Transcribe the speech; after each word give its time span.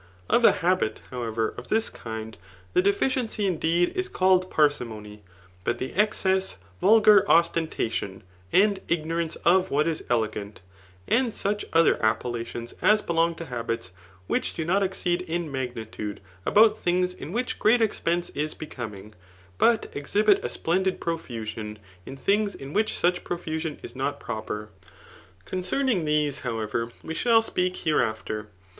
Of 0.31 0.43
a 0.43 0.51
habit, 0.63 0.99
however, 1.11 1.49
of 1.57 1.67
this 1.67 1.91
kind, 1.91 2.35
the 2.73 2.81
deficiency 2.81 3.45
indeed 3.45 3.91
is 3.95 4.09
called 4.09 4.49
parsimony; 4.49 5.21
but 5.63 5.77
the 5.77 5.93
excess, 5.93 6.57
vulgar 6.81 7.23
ostentation, 7.29 8.23
and 8.51 8.79
ignorance 8.87 9.35
of 9.45 9.69
what 9.69 9.87
is 9.87 10.03
elegant; 10.09 10.61
and 11.07 11.31
such 11.31 11.65
other 11.71 12.03
appellations 12.03 12.73
as 12.81 13.03
belong, 13.03 13.35
to 13.35 13.45
habits 13.45 13.91
which 14.25 14.55
do 14.55 14.65
not 14.65 14.81
exceed 14.81 15.21
in 15.21 15.51
magnitude 15.51 16.19
about 16.47 16.79
things 16.79 17.13
in 17.13 17.31
which 17.31 17.59
great 17.59 17.79
^pense 17.79 18.35
is 18.35 18.55
becoming, 18.55 19.13
but 19.59 19.91
exhibit 19.93 20.43
a 20.43 20.47
sfieor 20.47 20.81
did 20.81 20.99
profusion, 20.99 21.77
in 22.07 22.17
things 22.17 22.55
in 22.55 22.73
which 22.73 22.97
such 22.97 23.23
profusion 23.23 23.79
is 23.83 23.95
not 23.95 24.19
proper. 24.19 24.69
Concerning 25.45 26.05
these, 26.05 26.39
however, 26.39 26.91
we 27.03 27.13
shall 27.13 27.43
speak 27.43 27.77
hereafter. 27.77 28.47